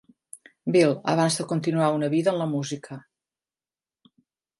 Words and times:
Bill 0.75 0.95
abans 1.11 1.37
de 1.41 1.45
continuar 1.51 1.89
una 1.97 2.09
vida 2.13 2.33
en 2.33 2.39
la 2.39 2.47
música. 2.57 2.99